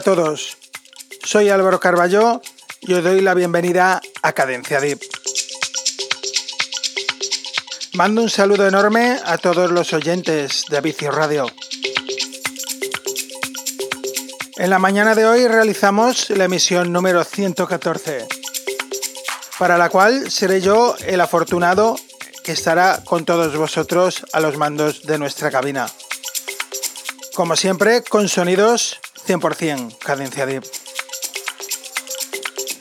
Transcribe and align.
A 0.00 0.02
todos, 0.02 0.56
soy 1.24 1.50
Álvaro 1.50 1.78
Carballo 1.78 2.40
y 2.80 2.94
os 2.94 3.04
doy 3.04 3.20
la 3.20 3.34
bienvenida 3.34 4.00
a 4.22 4.32
Cadencia 4.32 4.80
Deep. 4.80 4.98
Mando 7.92 8.22
un 8.22 8.30
saludo 8.30 8.66
enorme 8.66 9.18
a 9.22 9.36
todos 9.36 9.70
los 9.70 9.92
oyentes 9.92 10.64
de 10.70 10.80
Vicio 10.80 11.10
Radio. 11.10 11.48
En 14.56 14.70
la 14.70 14.78
mañana 14.78 15.14
de 15.14 15.26
hoy 15.26 15.46
realizamos 15.46 16.30
la 16.30 16.44
emisión 16.44 16.94
número 16.94 17.22
114, 17.22 18.26
para 19.58 19.76
la 19.76 19.90
cual 19.90 20.30
seré 20.30 20.62
yo 20.62 20.96
el 21.04 21.20
afortunado 21.20 21.96
que 22.42 22.52
estará 22.52 23.02
con 23.04 23.26
todos 23.26 23.54
vosotros 23.54 24.24
a 24.32 24.40
los 24.40 24.56
mandos 24.56 25.02
de 25.02 25.18
nuestra 25.18 25.50
cabina. 25.50 25.90
Como 27.34 27.54
siempre, 27.54 28.02
con 28.02 28.30
sonidos 28.30 28.98
100% 29.30 29.96
cadencia 29.98 30.44
deep. 30.44 30.64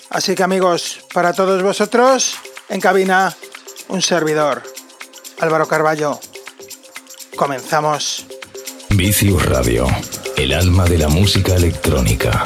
Así 0.09 0.33
que 0.33 0.42
amigos, 0.42 1.02
para 1.14 1.33
todos 1.33 1.61
vosotros, 1.61 2.38
en 2.69 2.81
cabina, 2.81 3.36
un 3.89 4.02
servidor, 4.02 4.64
Álvaro 5.39 5.67
Carballo. 5.67 6.20
Comenzamos. 7.36 8.25
Vicius 8.89 9.45
Radio, 9.45 9.86
el 10.38 10.53
alma 10.53 10.86
de 10.86 10.97
la 10.97 11.09
música 11.09 11.55
electrónica. 11.55 12.44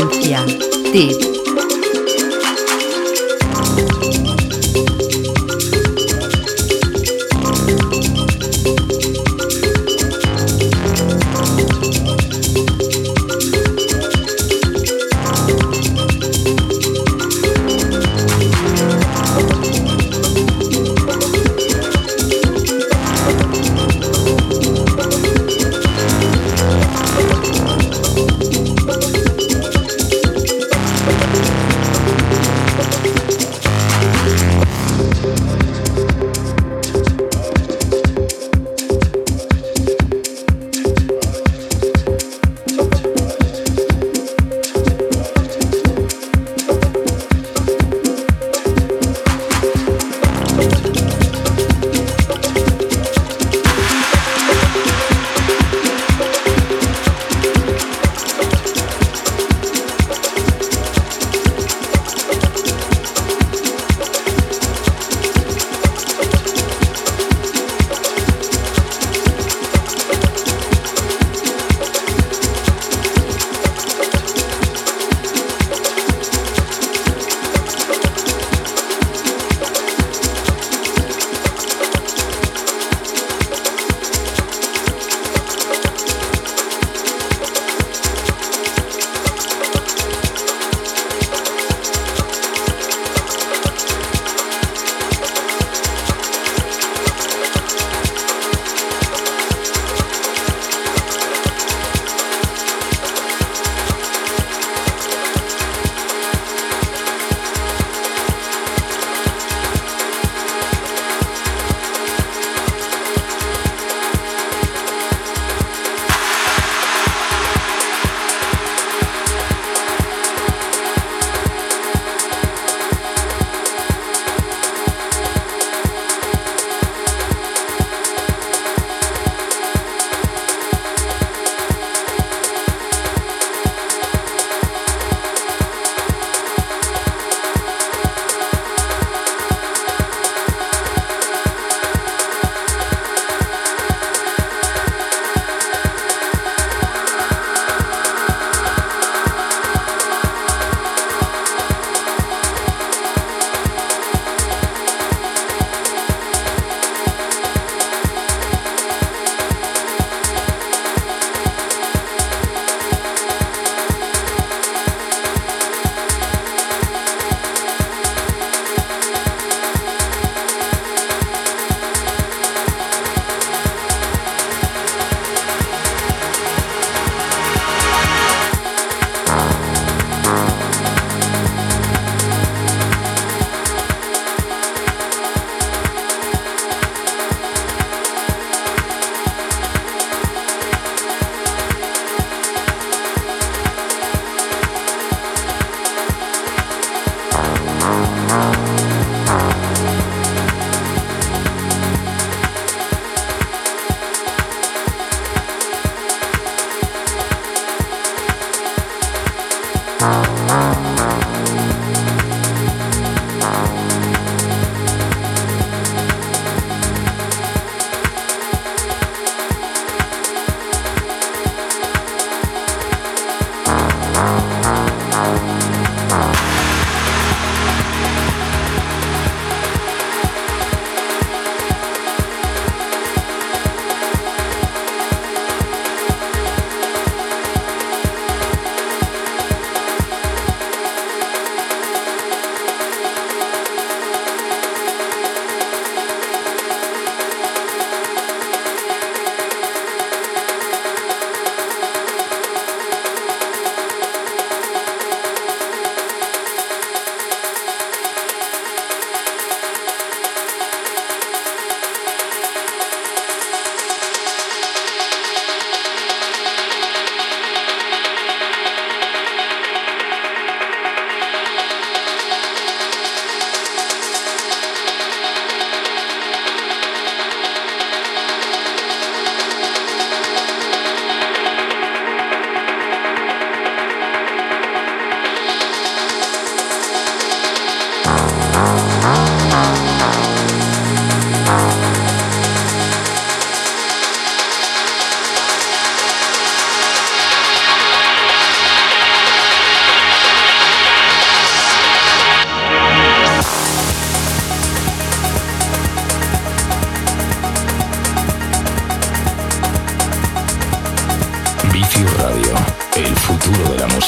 Valencia. 0.00 0.46
Tip. 0.92 1.30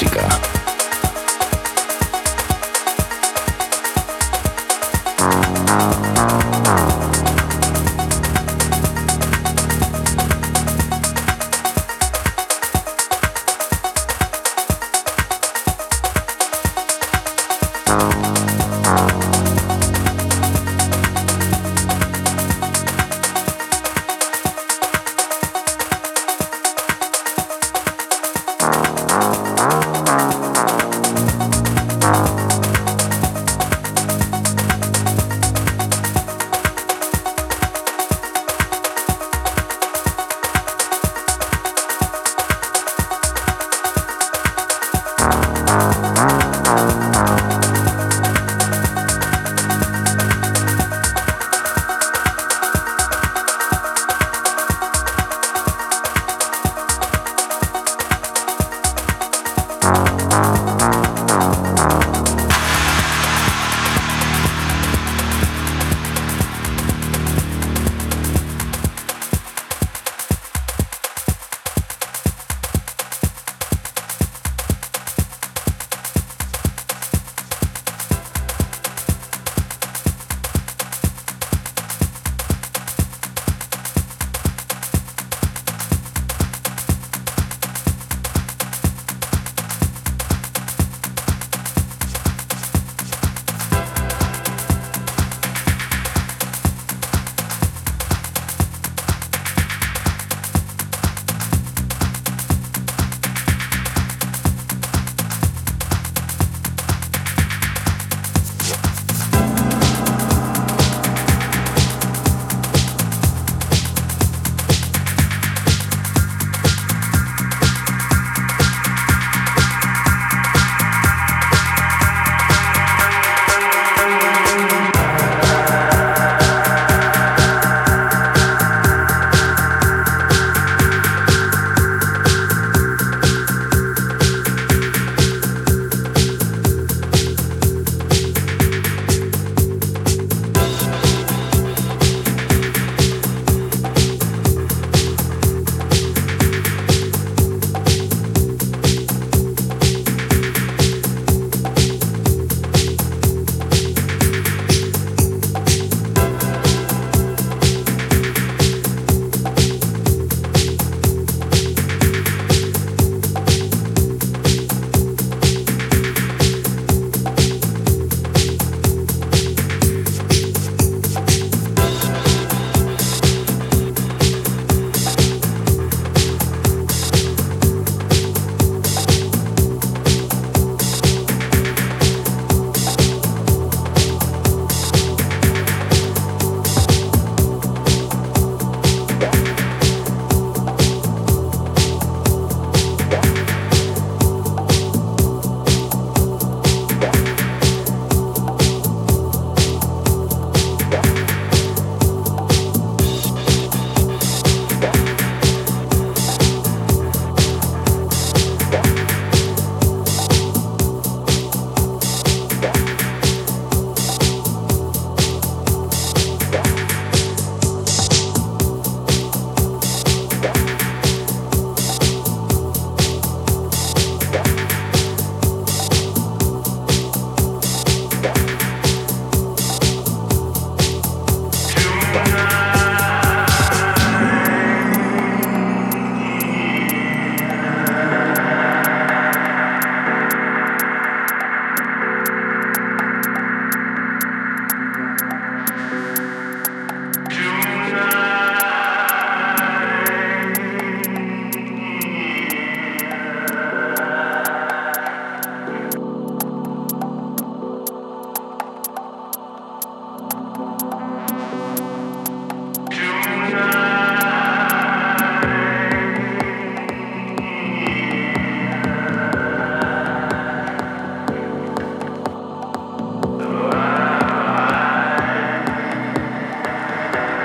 Música. 0.02 0.61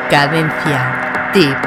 Cadencia. 0.10 1.32
Tip. 1.34 1.67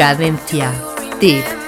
Cadencia. 0.00 0.72
Tip. 1.20 1.59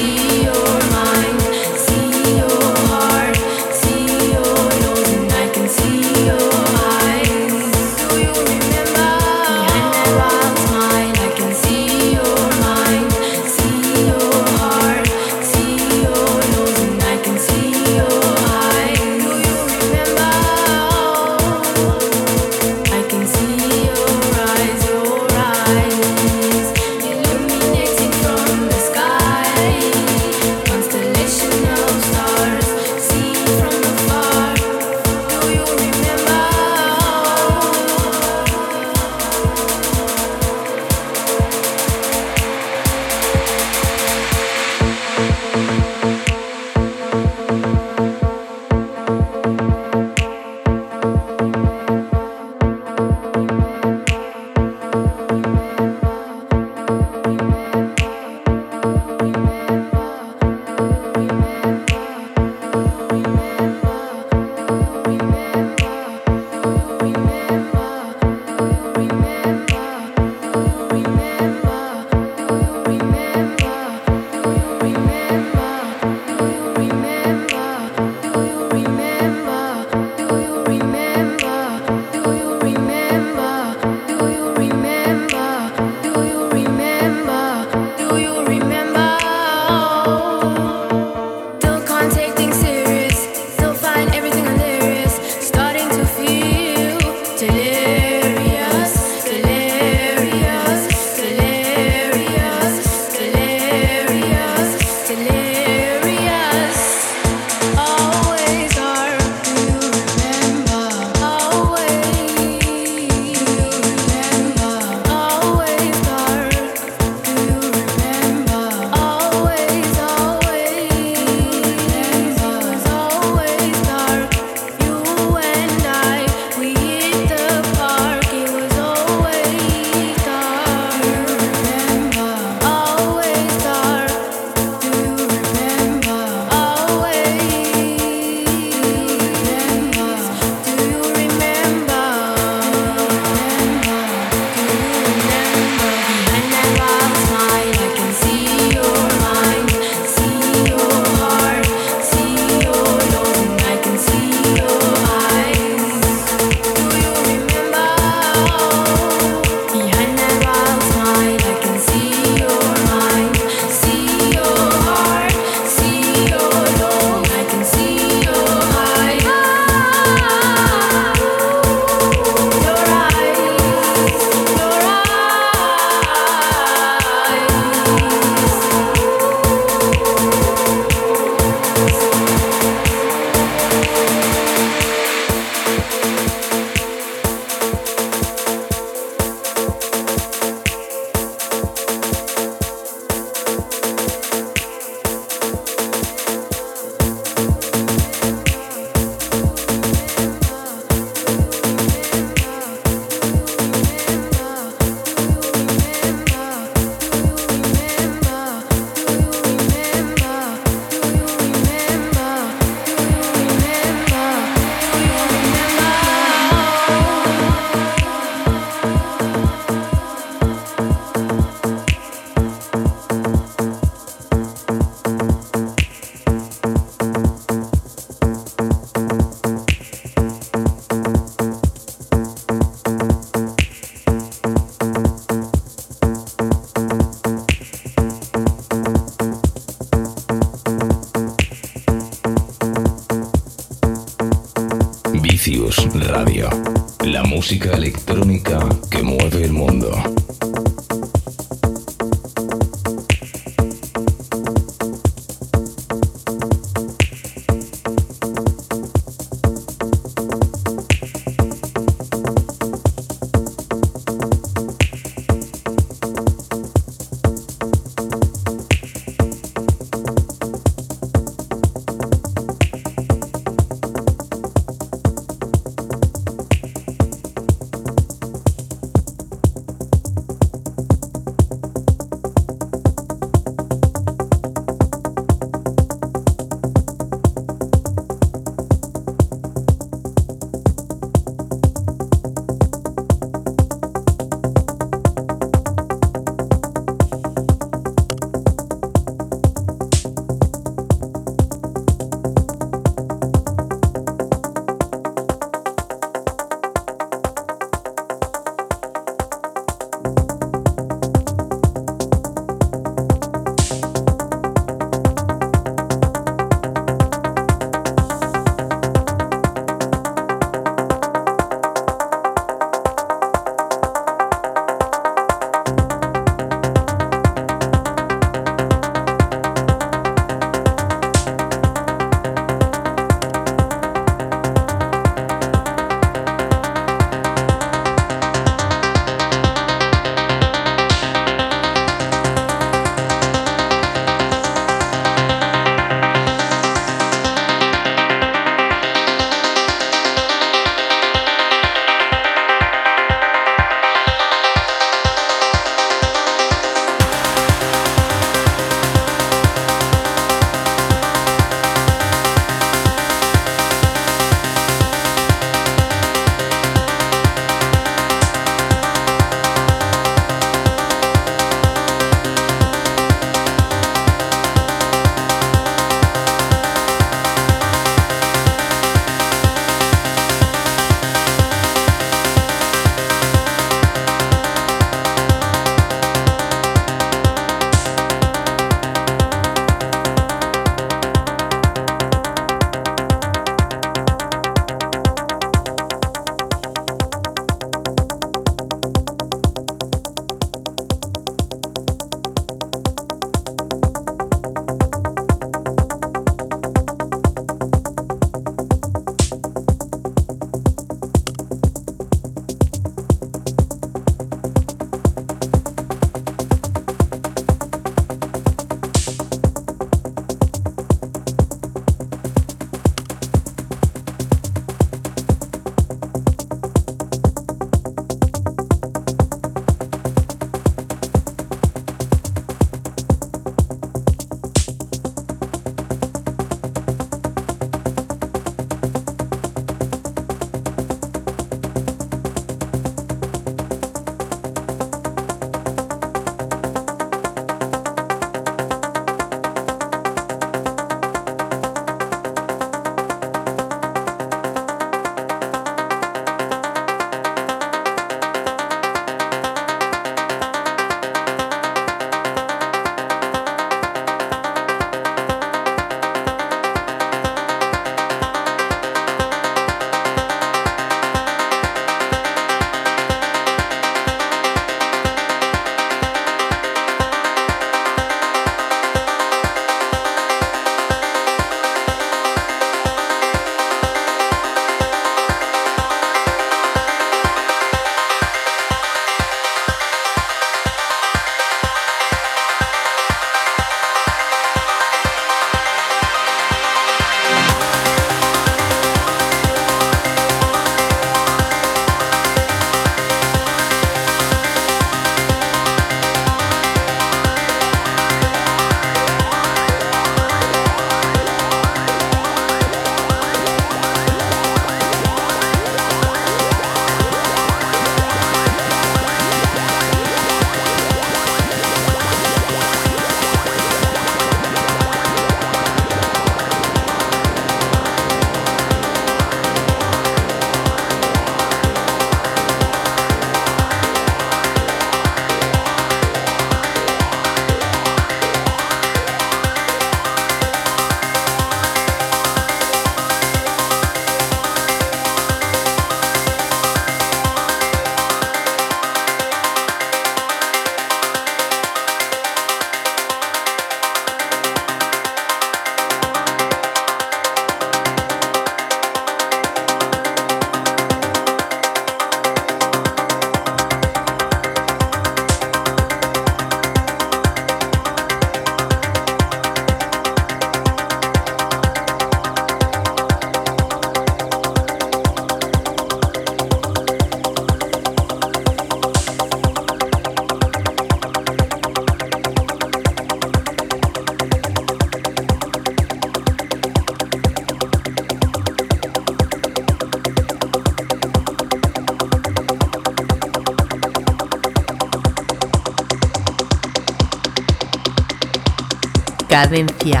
Cadencia. 599.34 600.00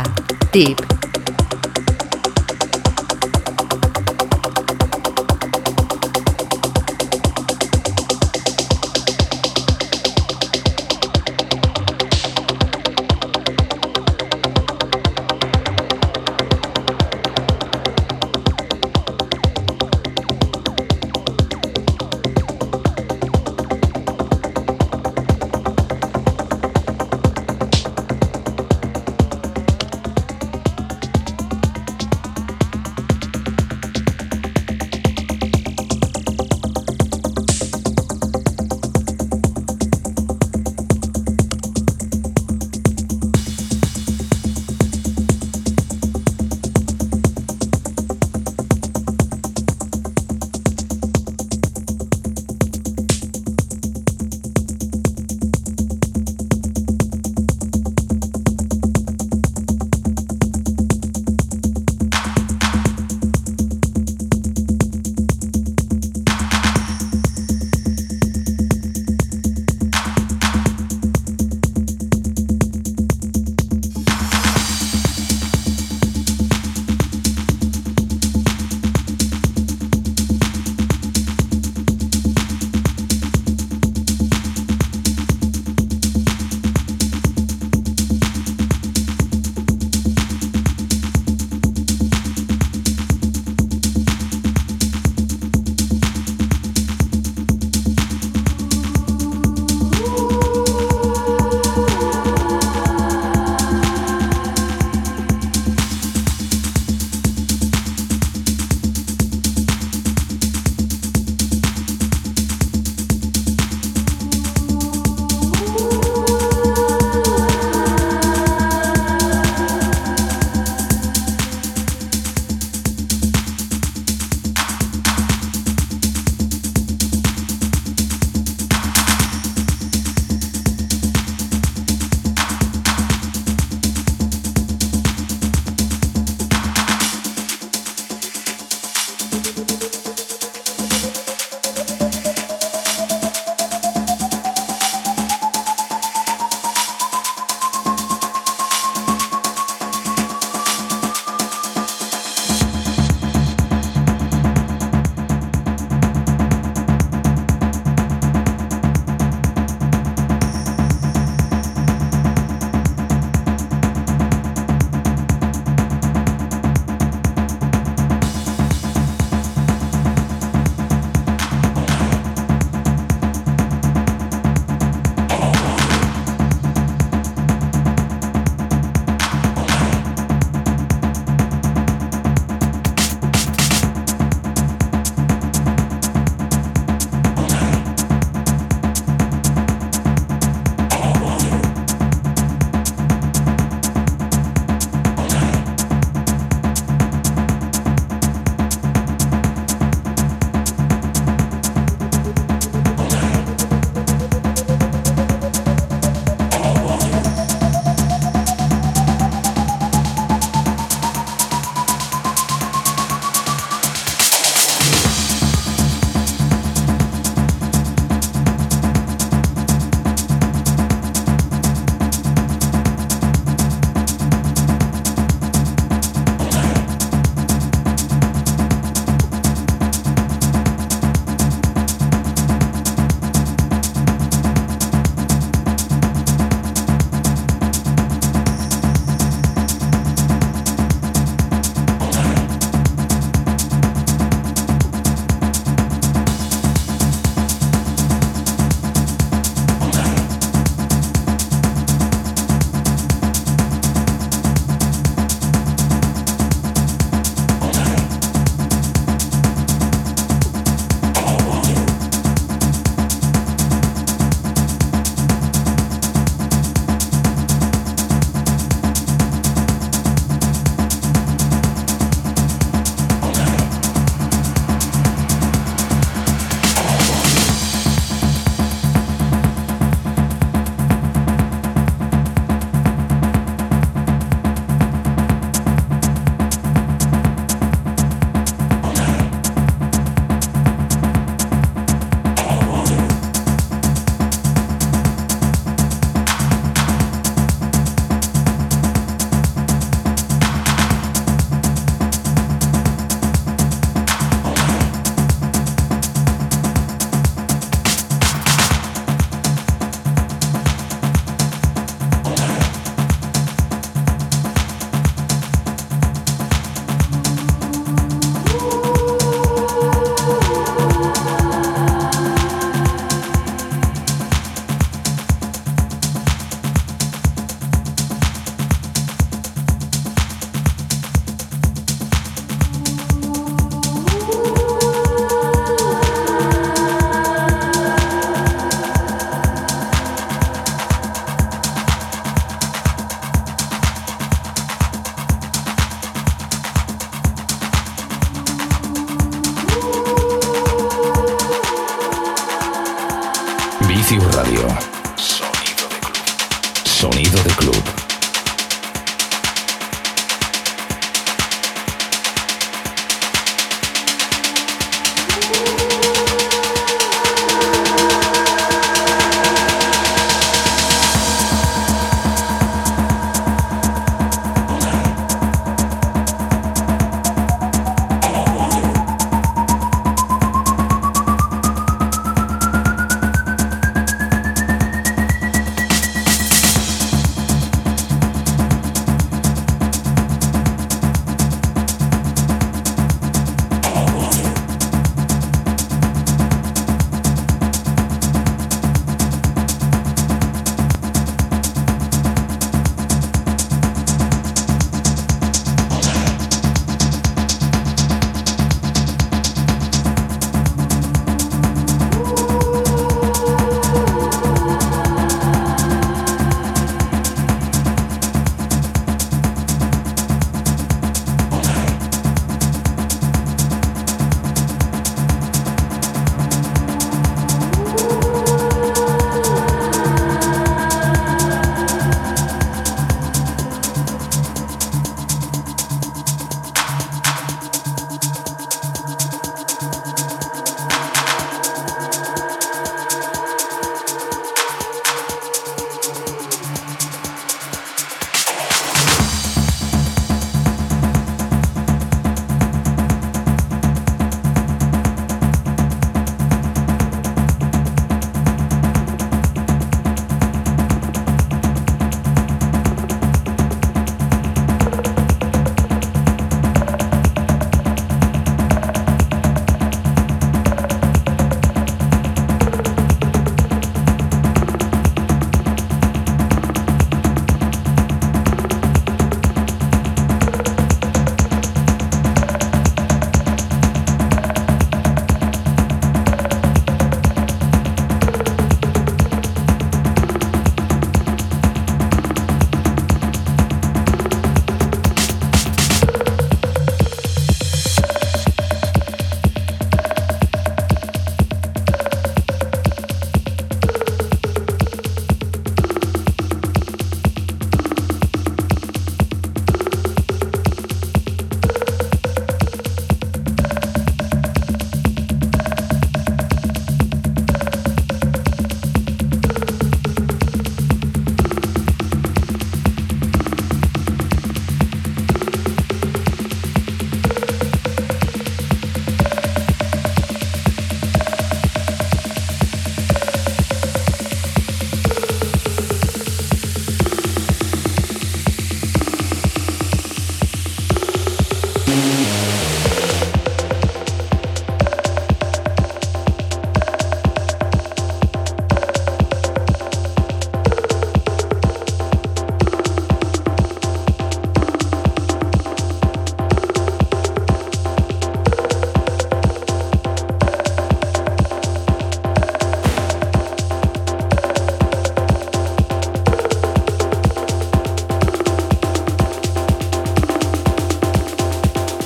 Tip. 0.52 0.83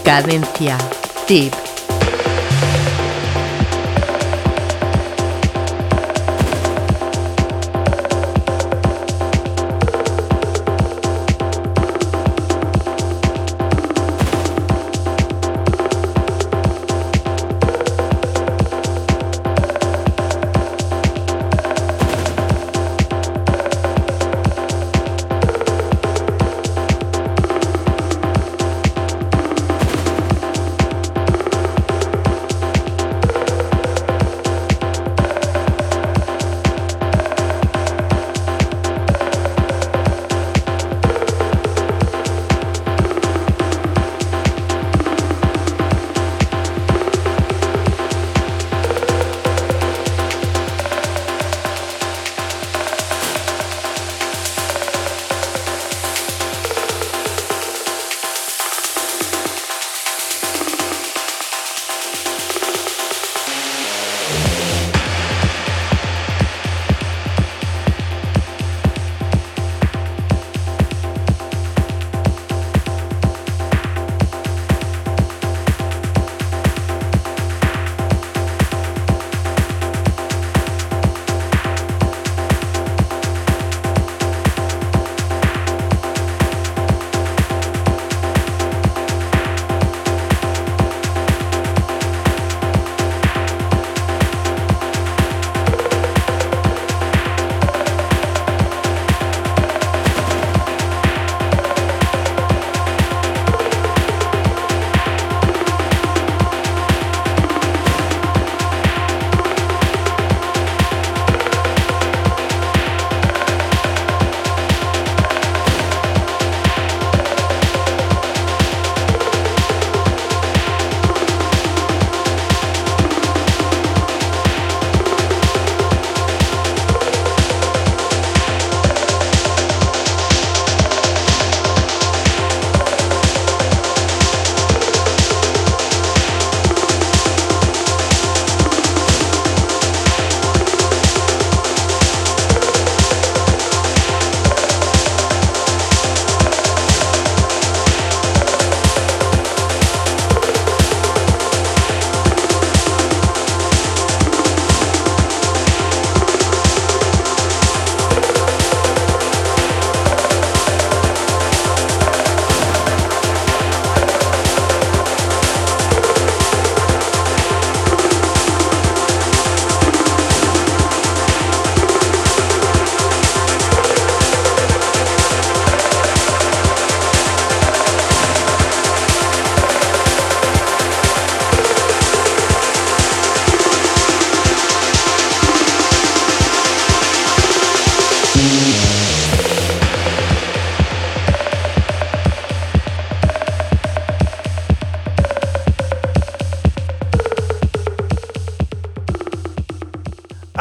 Cadencia. 0.09 0.79
Tip. 1.27 1.68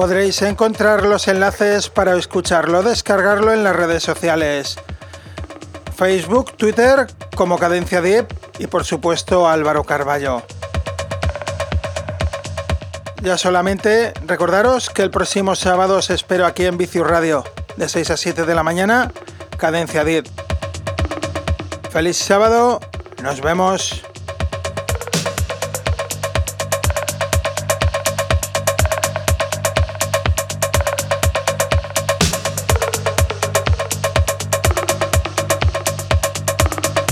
podréis 0.00 0.40
encontrar 0.40 1.04
los 1.04 1.28
enlaces 1.28 1.90
para 1.90 2.16
escucharlo, 2.16 2.82
descargarlo 2.82 3.52
en 3.52 3.62
las 3.62 3.76
redes 3.76 4.02
sociales. 4.02 4.78
Facebook, 5.94 6.56
Twitter 6.56 7.06
como 7.36 7.58
Cadencia 7.58 8.00
Deep 8.00 8.26
y 8.58 8.66
por 8.66 8.86
supuesto 8.86 9.46
Álvaro 9.46 9.84
Carballo. 9.84 10.42
Ya 13.22 13.36
solamente 13.36 14.14
recordaros 14.24 14.88
que 14.88 15.02
el 15.02 15.10
próximo 15.10 15.54
sábado 15.54 15.98
os 15.98 16.08
espero 16.08 16.46
aquí 16.46 16.64
en 16.64 16.78
Vicius 16.78 17.06
Radio, 17.06 17.44
de 17.76 17.86
6 17.86 18.12
a 18.12 18.16
7 18.16 18.46
de 18.46 18.54
la 18.54 18.62
mañana, 18.62 19.12
Cadencia 19.58 20.02
10. 20.02 20.24
Feliz 21.90 22.16
sábado, 22.16 22.80
nos 23.22 23.42
vemos. 23.42 24.09